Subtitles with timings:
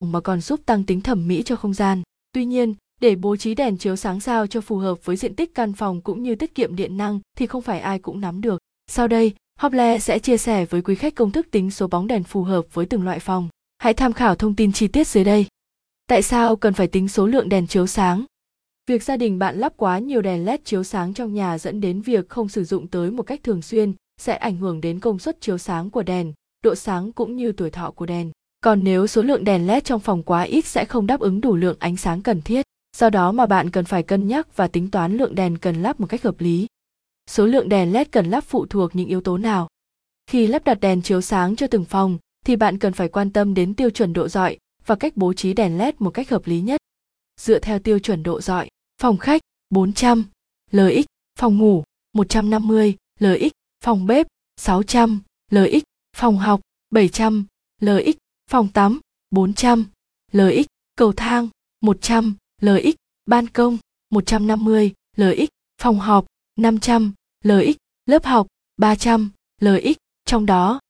[0.00, 2.02] mà còn giúp tăng tính thẩm mỹ cho không gian.
[2.32, 5.54] Tuy nhiên, để bố trí đèn chiếu sáng sao cho phù hợp với diện tích
[5.54, 8.58] căn phòng cũng như tiết kiệm điện năng thì không phải ai cũng nắm được.
[8.90, 12.24] Sau đây, Hople sẽ chia sẻ với quý khách công thức tính số bóng đèn
[12.24, 13.48] phù hợp với từng loại phòng.
[13.78, 15.46] Hãy tham khảo thông tin chi tiết dưới đây.
[16.06, 18.24] Tại sao cần phải tính số lượng đèn chiếu sáng?
[18.86, 22.00] Việc gia đình bạn lắp quá nhiều đèn LED chiếu sáng trong nhà dẫn đến
[22.00, 25.40] việc không sử dụng tới một cách thường xuyên sẽ ảnh hưởng đến công suất
[25.40, 26.32] chiếu sáng của đèn,
[26.64, 28.30] độ sáng cũng như tuổi thọ của đèn.
[28.60, 31.56] Còn nếu số lượng đèn LED trong phòng quá ít sẽ không đáp ứng đủ
[31.56, 32.66] lượng ánh sáng cần thiết.
[32.96, 36.00] Do đó mà bạn cần phải cân nhắc và tính toán lượng đèn cần lắp
[36.00, 36.66] một cách hợp lý.
[37.30, 39.68] Số lượng đèn LED cần lắp phụ thuộc những yếu tố nào?
[40.26, 43.54] Khi lắp đặt đèn chiếu sáng cho từng phòng thì bạn cần phải quan tâm
[43.54, 46.60] đến tiêu chuẩn độ dọi và cách bố trí đèn LED một cách hợp lý
[46.60, 46.80] nhất.
[47.40, 48.68] Dựa theo tiêu chuẩn độ dọi,
[49.00, 50.24] phòng khách 400,
[50.70, 51.04] LX,
[51.38, 53.50] phòng ngủ 150, LX,
[53.84, 55.82] phòng bếp 600, LX,
[56.16, 57.46] phòng học 700,
[57.80, 58.16] LX,
[58.50, 59.00] phòng tắm
[59.30, 59.86] 400,
[60.32, 61.48] LX, cầu thang
[61.80, 62.94] 100, LX,
[63.26, 63.78] ban công
[64.10, 65.48] 150, LX,
[65.82, 66.26] phòng họp
[66.58, 67.12] 500,
[67.44, 69.30] LX, lớp học 300,
[69.60, 70.80] LX, trong đó.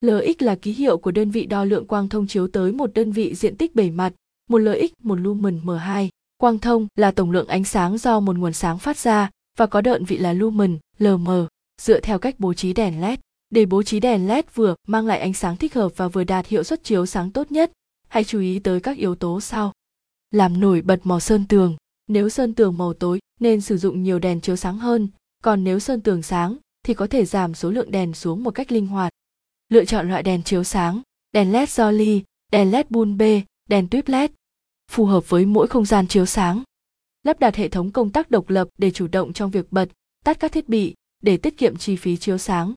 [0.00, 3.12] LX là ký hiệu của đơn vị đo lượng quang thông chiếu tới một đơn
[3.12, 4.12] vị diện tích bề mặt,
[4.48, 6.08] một LX, một lumen M2.
[6.36, 9.80] Quang thông là tổng lượng ánh sáng do một nguồn sáng phát ra và có
[9.80, 11.28] đơn vị là lumen, LM,
[11.80, 13.18] dựa theo cách bố trí đèn LED.
[13.50, 16.46] Để bố trí đèn LED vừa mang lại ánh sáng thích hợp và vừa đạt
[16.46, 17.72] hiệu suất chiếu sáng tốt nhất,
[18.08, 19.72] hãy chú ý tới các yếu tố sau.
[20.30, 21.76] Làm nổi bật màu sơn tường.
[22.06, 25.08] Nếu sơn tường màu tối nên sử dụng nhiều đèn chiếu sáng hơn,
[25.42, 28.72] còn nếu sơn tường sáng thì có thể giảm số lượng đèn xuống một cách
[28.72, 29.12] linh hoạt.
[29.68, 32.20] Lựa chọn loại đèn chiếu sáng, đèn LED Jolly,
[32.52, 33.22] đèn LED bulb,
[33.68, 34.30] đèn tuyếp LED,
[34.90, 36.62] phù hợp với mỗi không gian chiếu sáng.
[37.22, 39.88] Lắp đặt hệ thống công tắc độc lập để chủ động trong việc bật,
[40.24, 42.74] tắt các thiết bị để tiết kiệm chi phí chiếu sáng.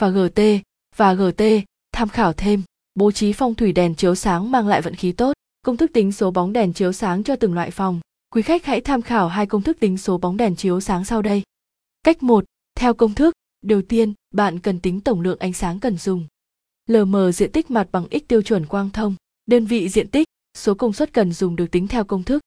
[0.00, 0.40] Và GT
[0.96, 1.42] và GT,
[1.92, 2.62] tham khảo thêm,
[2.94, 6.12] bố trí phong thủy đèn chiếu sáng mang lại vận khí tốt, công thức tính
[6.12, 8.00] số bóng đèn chiếu sáng cho từng loại phòng.
[8.34, 11.22] Quý khách hãy tham khảo hai công thức tính số bóng đèn chiếu sáng sau
[11.22, 11.42] đây.
[12.02, 15.98] Cách 1, theo công thức, đầu tiên, bạn cần tính tổng lượng ánh sáng cần
[15.98, 16.26] dùng.
[16.88, 19.14] LM diện tích mặt bằng x tiêu chuẩn quang thông,
[19.46, 22.42] đơn vị diện tích, số công suất cần dùng được tính theo công thức.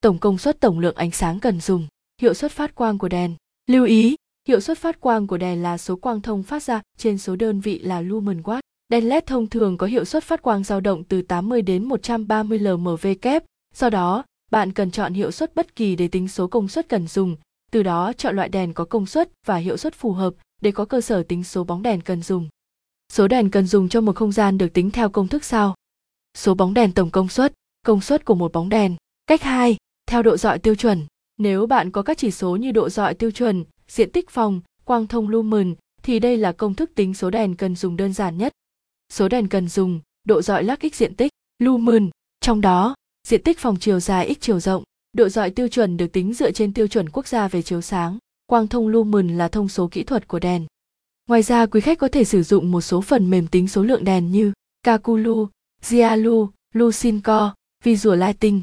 [0.00, 1.86] Tổng công suất tổng lượng ánh sáng cần dùng,
[2.20, 3.34] hiệu suất phát quang của đèn.
[3.66, 4.16] Lưu ý,
[4.48, 7.60] hiệu suất phát quang của đèn là số quang thông phát ra trên số đơn
[7.60, 8.60] vị là lumen watt.
[8.88, 12.58] Đèn LED thông thường có hiệu suất phát quang dao động từ 80 đến 130
[12.58, 13.44] lmv kép,
[13.74, 17.06] do đó, bạn cần chọn hiệu suất bất kỳ để tính số công suất cần
[17.06, 17.36] dùng,
[17.70, 20.84] từ đó chọn loại đèn có công suất và hiệu suất phù hợp để có
[20.84, 22.48] cơ sở tính số bóng đèn cần dùng.
[23.12, 25.74] Số đèn cần dùng cho một không gian được tính theo công thức sau.
[26.38, 27.52] Số bóng đèn tổng công suất,
[27.86, 28.96] công suất của một bóng đèn.
[29.26, 29.76] Cách 2,
[30.06, 31.06] theo độ dọi tiêu chuẩn.
[31.38, 35.06] Nếu bạn có các chỉ số như độ dọi tiêu chuẩn, diện tích phòng, quang
[35.06, 38.52] thông lumen thì đây là công thức tính số đèn cần dùng đơn giản nhất.
[39.12, 42.10] Số đèn cần dùng, độ dọi lắc x diện tích, lumen,
[42.40, 42.94] trong đó,
[43.28, 44.82] diện tích phòng chiều dài x chiều rộng,
[45.12, 48.18] độ dọi tiêu chuẩn được tính dựa trên tiêu chuẩn quốc gia về chiếu sáng.
[48.46, 50.66] Quang thông lumen là thông số kỹ thuật của đèn.
[51.28, 54.04] Ngoài ra, quý khách có thể sử dụng một số phần mềm tính số lượng
[54.04, 55.48] đèn như Kakulu,
[55.82, 57.54] Zialu, Lucinco,
[57.84, 58.62] Visual Lighting.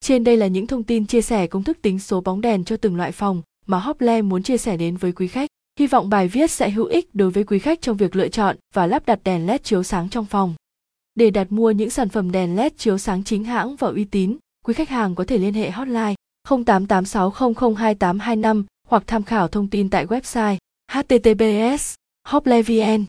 [0.00, 2.76] Trên đây là những thông tin chia sẻ công thức tính số bóng đèn cho
[2.76, 5.50] từng loại phòng mà Hople muốn chia sẻ đến với quý khách.
[5.78, 8.56] Hy vọng bài viết sẽ hữu ích đối với quý khách trong việc lựa chọn
[8.74, 10.54] và lắp đặt đèn LED chiếu sáng trong phòng.
[11.14, 14.36] Để đặt mua những sản phẩm đèn LED chiếu sáng chính hãng và uy tín,
[14.64, 16.14] quý khách hàng có thể liên hệ hotline
[16.48, 20.56] 0886002825 hoặc tham khảo thông tin tại website
[20.92, 21.94] https
[22.28, 23.04] hoplevn